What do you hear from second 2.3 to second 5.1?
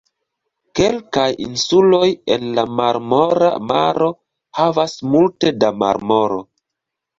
en la Marmora Maro havas